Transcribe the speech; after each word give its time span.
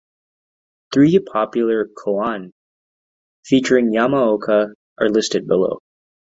Three 0.91 1.19
popular 1.19 1.87
"koan" 1.95 2.53
featuring 3.45 3.93
Yamaoka 3.93 4.73
are 4.97 5.09
listed 5.09 5.45
below. 5.47 5.77